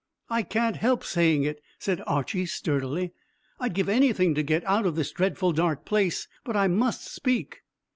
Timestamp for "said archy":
1.77-2.47